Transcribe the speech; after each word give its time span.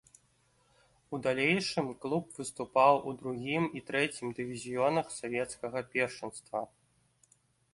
У 1.17 1.17
далейшым 1.25 1.91
клуб 2.05 2.25
выступаў 2.39 2.95
у 3.11 3.13
другім 3.19 3.63
і 3.81 3.83
трэцім 3.91 4.27
дывізіёнах 4.41 5.07
савецкага 5.19 5.79
першынства. 5.93 6.59